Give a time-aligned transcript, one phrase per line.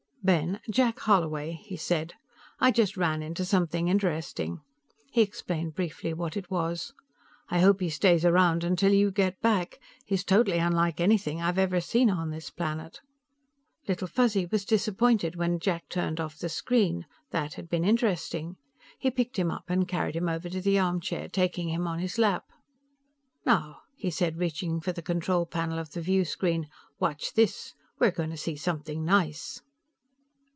[0.23, 2.13] "Ben, Jack Holloway," he said.
[2.59, 4.61] "I just ran into something interesting."
[5.11, 6.93] He explained briefly what it was.
[7.49, 9.79] "I hope he stays around till you get back.
[10.05, 13.01] He's totally unlike anything I've ever seen on this planet."
[13.87, 18.57] Little Fuzzy was disappointed when Jack turned off the screen; that had been interesting.
[18.99, 22.19] He picked him up and carried him over to the armchair, taking him on his
[22.19, 22.45] lap.
[23.43, 26.67] "Now," he said, reaching for the control panel of the viewscreen.
[26.99, 29.63] "Watch this; we're going to see something nice."